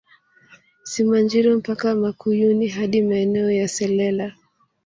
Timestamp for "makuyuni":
1.95-2.67